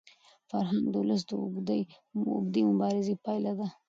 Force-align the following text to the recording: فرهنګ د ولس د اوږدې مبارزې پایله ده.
فرهنګ 0.49 0.85
د 0.89 0.95
ولس 1.01 1.21
د 1.29 1.31
اوږدې 2.31 2.61
مبارزې 2.69 3.15
پایله 3.25 3.53
ده. 3.59 3.67